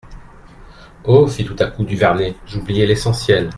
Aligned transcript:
Oh! 1.03 1.27
fit 1.27 1.45
tout 1.45 1.55
à 1.59 1.67
coup 1.67 1.83
Duvernet, 1.83 2.33
j'oubliais 2.47 2.87
l'essentiel. 2.87 3.49